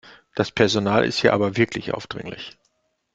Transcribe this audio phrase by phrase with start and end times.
[0.33, 2.57] Das Personal ist hier aber wirklich aufdringlich.